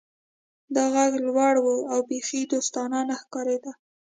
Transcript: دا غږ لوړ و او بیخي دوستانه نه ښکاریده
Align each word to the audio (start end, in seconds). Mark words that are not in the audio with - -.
دا 0.75 0.83
غږ 0.95 1.13
لوړ 1.27 1.55
و 1.61 1.67
او 1.91 1.99
بیخي 2.09 2.41
دوستانه 2.53 2.99
نه 3.09 3.15
ښکاریده 3.21 3.71